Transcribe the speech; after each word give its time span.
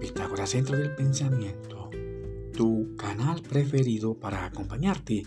Pitágoras 0.00 0.50
Centro 0.50 0.76
del 0.78 0.94
Pensamiento, 0.94 1.90
tu 2.54 2.96
canal 2.96 3.42
preferido 3.42 4.14
para 4.18 4.46
acompañarte 4.46 5.26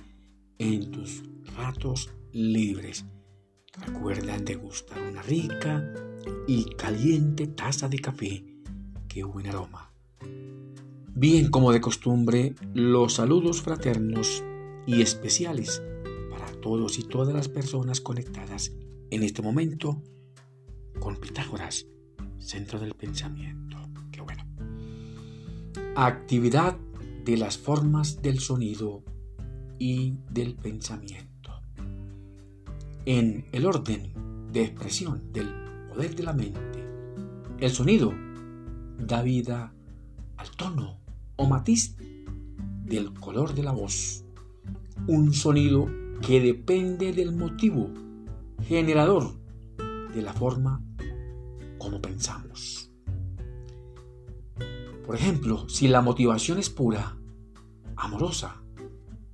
en 0.57 0.89
tus 0.89 1.23
ratos 1.55 2.09
libres. 2.31 3.05
Recuerda 3.85 4.39
degustar 4.39 5.01
una 5.01 5.21
rica 5.21 5.93
y 6.47 6.65
caliente 6.75 7.45
taza 7.47 7.87
de 7.89 7.99
café. 7.99 8.43
¡Qué 9.07 9.23
buen 9.23 9.47
aroma! 9.47 9.93
Bien, 11.13 11.51
como 11.51 11.71
de 11.71 11.81
costumbre, 11.81 12.55
los 12.73 13.13
saludos 13.13 13.61
fraternos 13.61 14.43
y 14.87 15.01
especiales 15.01 15.83
para 16.31 16.51
todos 16.61 16.97
y 16.97 17.03
todas 17.03 17.35
las 17.35 17.49
personas 17.49 18.01
conectadas 18.01 18.71
en 19.11 19.21
este 19.21 19.43
momento 19.43 20.01
con 20.99 21.17
Pitágoras, 21.17 21.85
Centro 22.39 22.79
del 22.79 22.95
Pensamiento. 22.95 23.77
Actividad 25.99 26.77
de 27.25 27.37
las 27.37 27.57
formas 27.57 28.21
del 28.21 28.37
sonido 28.37 29.01
y 29.79 30.13
del 30.29 30.53
pensamiento. 30.53 31.49
En 33.05 33.47
el 33.51 33.65
orden 33.65 34.13
de 34.53 34.65
expresión 34.65 35.33
del 35.33 35.51
poder 35.89 36.15
de 36.15 36.21
la 36.21 36.33
mente, 36.33 36.85
el 37.57 37.71
sonido 37.71 38.13
da 38.99 39.23
vida 39.23 39.73
al 40.37 40.51
tono 40.51 40.99
o 41.35 41.47
matiz 41.47 41.95
del 42.85 43.15
color 43.15 43.55
de 43.55 43.63
la 43.63 43.71
voz. 43.71 44.23
Un 45.07 45.33
sonido 45.33 45.87
que 46.21 46.39
depende 46.39 47.11
del 47.11 47.35
motivo 47.35 47.89
generador 48.67 49.33
de 50.13 50.21
la 50.21 50.33
forma 50.33 50.79
como 51.79 51.99
pensamos. 51.99 52.86
Por 55.07 55.15
ejemplo, 55.15 55.69
si 55.69 55.87
la 55.87 56.01
motivación 56.01 56.59
es 56.59 56.69
pura, 56.69 57.15
amorosa, 57.95 58.61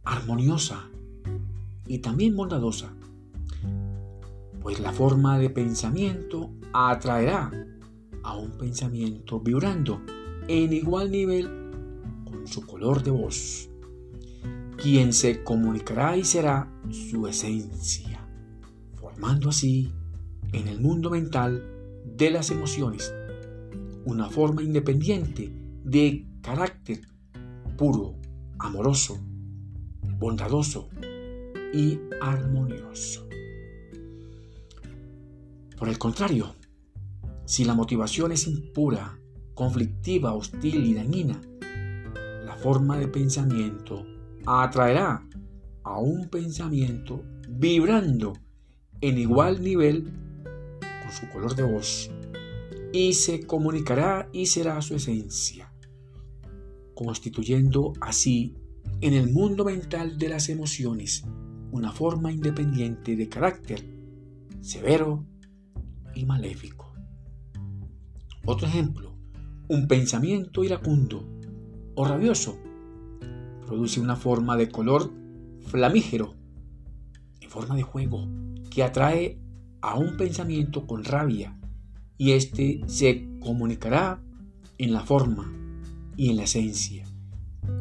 armoniosa 0.03 0.88
y 1.88 1.97
también 1.97 2.35
bondadosa, 2.35 2.93
pues 4.61 4.80
la 4.80 4.93
forma 4.93 5.39
de 5.39 5.49
pensamiento 5.49 6.52
atraerá 6.73 7.49
a 8.21 8.38
un 8.38 8.52
pensamiento 8.52 9.39
vibrando 9.39 9.99
en 10.47 10.73
igual 10.73 11.09
nivel 11.09 11.49
con 12.23 12.45
su 12.45 12.67
color 12.67 13.02
de 13.02 13.09
voz, 13.09 13.67
quien 14.77 15.11
se 15.11 15.43
comunicará 15.43 16.15
y 16.15 16.23
será 16.23 16.71
su 16.91 17.25
esencia, 17.25 18.23
formando 18.93 19.49
así 19.49 19.91
en 20.52 20.67
el 20.67 20.80
mundo 20.80 21.09
mental 21.09 21.65
de 22.15 22.30
las 22.30 22.52
emociones 22.52 23.11
una 24.05 24.30
forma 24.30 24.61
independiente 24.61 25.62
de 25.84 26.26
carácter 26.42 27.02
puro, 27.78 28.16
amoroso, 28.59 29.20
bondadoso 30.17 30.89
y 31.73 32.00
armonioso. 32.22 33.28
Por 35.78 35.89
el 35.89 35.98
contrario, 35.98 36.56
si 37.45 37.66
la 37.66 37.73
motivación 37.73 38.31
es 38.31 38.48
impura, 38.48 39.20
conflictiva, 39.54 40.34
hostil 40.34 40.86
y 40.86 40.94
dañina, 40.94 41.42
la 42.45 42.56
forma 42.56 42.98
de 42.98 43.08
pensamiento 43.08 44.06
atraerá 44.45 45.28
a 45.84 46.00
un 46.00 46.30
pensamiento 46.30 47.23
vibrando 47.50 48.34
en 49.02 49.17
igual 49.17 49.61
nivel 49.61 50.06
con 51.02 51.11
su 51.11 51.30
color 51.30 51.56
de 51.56 51.64
voz 51.64 52.09
y 52.93 53.14
se 53.14 53.45
comunicará 53.45 54.30
y 54.32 54.45
será 54.45 54.82
su 54.82 54.95
esencia, 54.95 55.73
constituyendo 56.95 57.93
así 58.02 58.55
en 59.02 59.14
el 59.14 59.31
mundo 59.31 59.65
mental 59.65 60.17
de 60.17 60.30
las 60.30 60.49
emociones 60.49 61.26
una 61.71 61.92
forma 61.92 62.31
independiente 62.31 63.15
de 63.15 63.30
carácter 63.30 63.83
severo 64.61 65.26
y 66.15 66.26
maléfico. 66.26 66.93
Otro 68.45 68.67
ejemplo, 68.67 69.14
un 69.67 69.87
pensamiento 69.87 70.64
iracundo 70.64 71.27
o 71.95 72.05
rabioso 72.05 72.58
produce 73.65 73.99
una 73.99 74.15
forma 74.15 74.55
de 74.58 74.70
color 74.70 75.11
flamígero 75.61 76.36
en 77.42 77.49
forma 77.49 77.75
de 77.75 77.83
juego 77.83 78.27
que 78.70 78.83
atrae 78.83 79.39
a 79.81 79.95
un 79.98 80.17
pensamiento 80.17 80.86
con 80.86 81.04
rabia 81.04 81.60
y 82.17 82.31
éste 82.31 82.81
se 82.87 83.27
comunicará 83.39 84.21
en 84.77 84.93
la 84.93 85.02
forma 85.02 85.62
y 86.15 86.29
en 86.29 86.37
la 86.37 86.43
esencia 86.43 87.05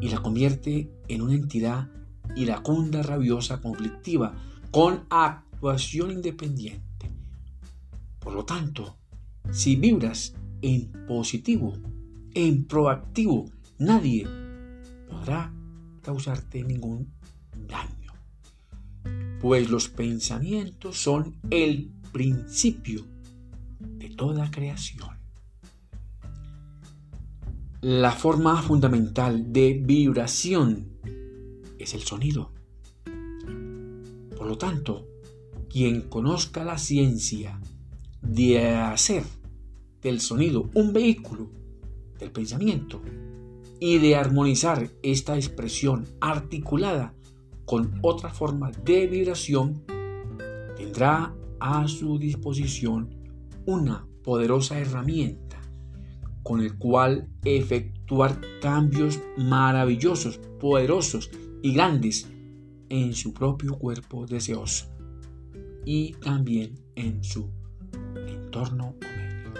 y 0.01 0.09
la 0.09 0.21
convierte 0.21 0.89
en 1.07 1.21
una 1.21 1.35
entidad 1.35 1.89
iracunda, 2.35 3.03
rabiosa, 3.03 3.61
conflictiva, 3.61 4.35
con 4.71 5.05
actuación 5.09 6.11
independiente. 6.11 7.11
Por 8.19 8.33
lo 8.33 8.45
tanto, 8.45 8.97
si 9.51 9.75
vibras 9.75 10.33
en 10.61 10.91
positivo, 11.07 11.73
en 12.33 12.65
proactivo, 12.65 13.45
nadie 13.77 14.27
podrá 15.09 15.53
causarte 16.01 16.63
ningún 16.63 17.13
daño. 17.67 18.13
Pues 19.41 19.69
los 19.69 19.89
pensamientos 19.89 20.97
son 20.97 21.35
el 21.49 21.91
principio 22.11 23.05
de 23.79 24.09
toda 24.09 24.49
creación. 24.49 25.12
La 27.83 28.13
forma 28.13 28.61
fundamental 28.61 29.51
de 29.51 29.73
vibración 29.73 30.87
es 31.77 31.93
el 31.93 31.99
sonido. 32.03 32.53
Por 34.37 34.47
lo 34.47 34.57
tanto, 34.57 35.05
quien 35.69 36.03
conozca 36.03 36.63
la 36.63 36.77
ciencia 36.77 37.59
de 38.21 38.69
hacer 38.69 39.25
del 40.01 40.21
sonido 40.21 40.69
un 40.75 40.93
vehículo 40.93 41.49
del 42.19 42.31
pensamiento 42.31 43.01
y 43.81 43.97
de 43.97 44.15
armonizar 44.15 44.89
esta 45.01 45.35
expresión 45.35 46.07
articulada 46.21 47.13
con 47.65 47.99
otra 48.01 48.29
forma 48.29 48.71
de 48.71 49.07
vibración, 49.07 49.83
tendrá 50.77 51.35
a 51.59 51.85
su 51.89 52.17
disposición 52.17 53.09
una 53.65 54.07
poderosa 54.23 54.79
herramienta 54.79 55.42
con 56.43 56.61
el 56.61 56.77
cual 56.77 57.29
efectuar 57.43 58.39
cambios 58.61 59.19
maravillosos, 59.37 60.37
poderosos 60.59 61.31
y 61.61 61.73
grandes 61.73 62.27
en 62.89 63.13
su 63.13 63.33
propio 63.33 63.79
cuerpo 63.79 64.25
deseoso 64.25 64.85
y 65.85 66.13
también 66.13 66.79
en 66.95 67.23
su 67.23 67.49
entorno 68.27 68.95
medio. 68.99 69.53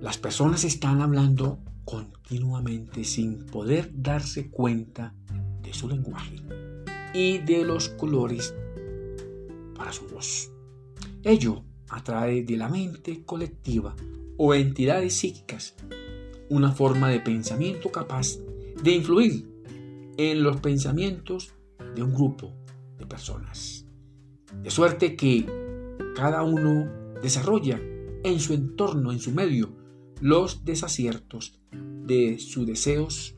Las 0.00 0.18
personas 0.18 0.64
están 0.64 1.00
hablando 1.00 1.58
continuamente 1.84 3.02
sin 3.04 3.46
poder 3.46 3.90
darse 3.94 4.50
cuenta 4.50 5.14
de 5.62 5.72
su 5.72 5.88
lenguaje 5.88 6.36
y 7.14 7.38
de 7.38 7.64
los 7.64 7.88
colores 7.88 8.54
para 9.74 9.92
su 9.92 10.06
voz. 10.06 10.52
Ello 11.22 11.64
atrae 11.88 12.42
de 12.42 12.56
la 12.56 12.68
mente 12.68 13.24
colectiva 13.24 13.96
o 14.38 14.54
entidades 14.54 15.14
psíquicas 15.14 15.74
una 16.48 16.72
forma 16.72 17.10
de 17.10 17.20
pensamiento 17.20 17.90
capaz 17.90 18.38
de 18.82 18.92
influir 18.92 19.46
en 20.16 20.42
los 20.42 20.60
pensamientos 20.60 21.52
de 21.94 22.02
un 22.02 22.14
grupo 22.14 22.54
de 22.98 23.06
personas. 23.06 23.84
De 24.62 24.70
suerte 24.70 25.14
que 25.14 25.44
cada 26.16 26.42
uno 26.42 26.90
desarrolla 27.22 27.80
en 28.24 28.40
su 28.40 28.54
entorno, 28.54 29.12
en 29.12 29.20
su 29.20 29.32
medio, 29.32 29.76
los 30.20 30.64
desaciertos 30.64 31.60
de 31.72 32.38
sus 32.38 32.66
deseos, 32.66 33.36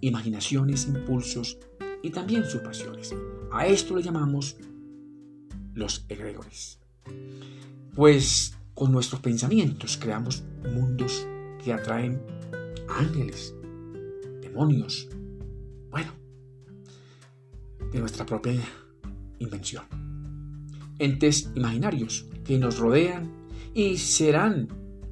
imaginaciones, 0.00 0.86
impulsos 0.86 1.58
y 2.02 2.10
también 2.10 2.44
sus 2.44 2.60
pasiones. 2.60 3.14
A 3.50 3.66
esto 3.66 3.96
le 3.96 4.02
llamamos 4.02 4.56
los 5.74 6.06
egregores. 6.08 6.78
Pues 7.94 8.56
con 8.74 8.92
nuestros 8.92 9.20
pensamientos 9.20 9.96
creamos 9.96 10.44
mundos 10.74 11.26
que 11.62 11.72
atraen 11.72 12.22
ángeles, 12.88 13.54
demonios, 14.40 15.08
bueno, 15.90 16.12
de 17.90 18.00
nuestra 18.00 18.26
propia 18.26 18.60
invención. 19.38 19.84
Entes 20.98 21.50
imaginarios 21.54 22.26
que 22.44 22.58
nos 22.58 22.78
rodean 22.78 23.30
y 23.74 23.96
serán 23.98 24.68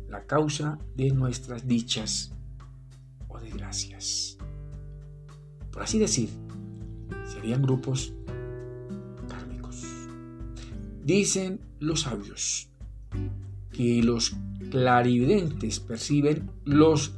la 0.09 0.27
causa 0.27 0.79
de 0.95 1.11
nuestras 1.11 1.67
dichas 1.67 2.33
o 3.29 3.39
desgracias. 3.39 4.37
Por 5.71 5.83
así 5.83 5.99
decir, 5.99 6.29
serían 7.25 7.63
grupos 7.63 8.13
kármicos. 9.29 9.85
Dicen 11.05 11.61
los 11.79 12.03
sabios, 12.03 12.71
que 13.73 14.03
los 14.03 14.37
clarividentes 14.71 15.81
perciben 15.81 16.51
los 16.65 17.15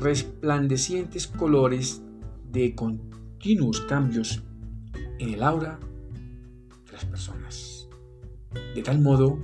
resplandecientes 0.00 1.26
colores 1.26 2.02
de 2.50 2.74
continuos 2.74 3.80
cambios 3.82 4.42
en 5.18 5.34
el 5.34 5.42
aura 5.42 5.78
de 6.86 6.92
las 6.92 7.04
personas. 7.04 7.88
De 8.74 8.82
tal 8.82 9.00
modo 9.00 9.38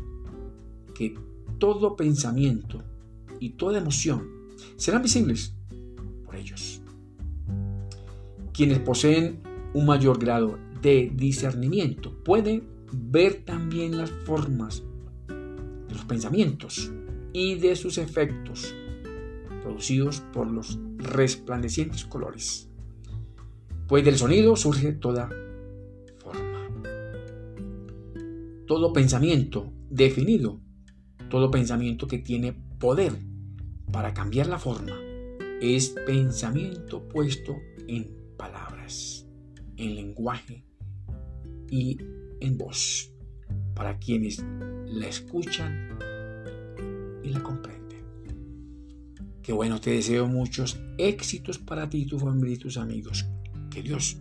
que 0.94 1.14
todo 1.58 1.96
pensamiento 1.96 2.82
y 3.40 3.50
toda 3.50 3.78
emoción 3.78 4.28
serán 4.76 5.02
visibles 5.02 5.54
por 6.24 6.36
ellos. 6.36 6.82
Quienes 8.52 8.80
poseen 8.80 9.40
un 9.74 9.86
mayor 9.86 10.18
grado 10.18 10.58
de 10.82 11.12
discernimiento 11.14 12.12
pueden 12.24 12.64
ver 12.92 13.44
también 13.44 13.96
las 13.96 14.10
formas 14.10 14.82
de 15.88 15.94
los 15.94 16.04
pensamientos 16.04 16.92
y 17.32 17.56
de 17.56 17.76
sus 17.76 17.98
efectos 17.98 18.74
producidos 19.62 20.20
por 20.32 20.50
los 20.50 20.78
resplandecientes 20.96 22.04
colores. 22.04 22.68
Pues 23.86 24.04
del 24.04 24.16
sonido 24.16 24.56
surge 24.56 24.92
toda 24.92 25.30
forma. 26.18 26.68
Todo 28.66 28.92
pensamiento 28.92 29.72
definido, 29.90 30.60
todo 31.30 31.50
pensamiento 31.50 32.06
que 32.06 32.18
tiene 32.18 32.52
poder 32.78 33.12
para 33.90 34.12
cambiar 34.12 34.46
la 34.46 34.58
forma, 34.58 34.96
es 35.60 35.94
pensamiento 36.06 37.08
puesto 37.08 37.56
en 37.86 38.14
palabras, 38.36 39.26
en 39.76 39.94
lenguaje 39.96 40.64
y 41.70 41.98
en 42.40 42.58
voz, 42.58 43.12
para 43.78 43.96
quienes 43.96 44.44
la 44.86 45.06
escuchan 45.06 45.96
y 47.22 47.28
la 47.28 47.40
comprenden. 47.40 48.04
Que 49.40 49.52
bueno, 49.52 49.80
te 49.80 49.92
deseo 49.92 50.26
muchos 50.26 50.80
éxitos 50.98 51.58
para 51.58 51.88
ti, 51.88 52.04
tu 52.04 52.18
familia 52.18 52.56
y 52.56 52.58
tus 52.58 52.76
amigos. 52.76 53.24
Que 53.70 53.80
Dios, 53.82 54.18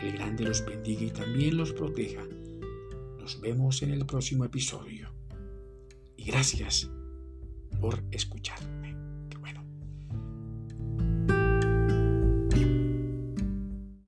el 0.00 0.12
grande, 0.12 0.44
los 0.44 0.64
bendiga 0.64 1.02
y 1.02 1.10
también 1.10 1.58
los 1.58 1.72
proteja. 1.74 2.22
Nos 3.18 3.38
vemos 3.42 3.82
en 3.82 3.90
el 3.90 4.06
próximo 4.06 4.46
episodio. 4.46 5.12
Y 6.16 6.24
gracias 6.24 6.90
por 7.80 8.02
escucharme. 8.10 8.89